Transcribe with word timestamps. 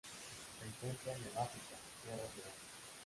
Se 0.59 0.65
encuentran 0.65 1.15
en 1.17 1.37
África: 1.37 1.75
Sierra 2.01 2.23
Leona. 2.35 2.55